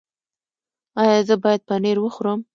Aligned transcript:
ایا 1.01 1.15
زه 1.27 1.35
باید 1.43 1.61
پنیر 1.69 1.97
وخورم؟ 2.01 2.39